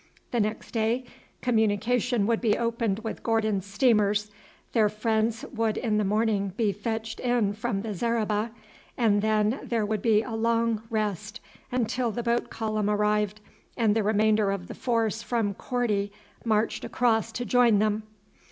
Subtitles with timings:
[0.31, 1.03] The next day
[1.43, 4.31] communication would be opened with Gordon's steamers,
[4.73, 8.49] their friends would in the morning be fetched in from the zareba,
[8.97, 11.39] and then there would be a long rest
[11.71, 13.41] until the boat column arrived
[13.77, 16.11] and the remainder of the force from Korti
[16.43, 18.01] marched across to join them.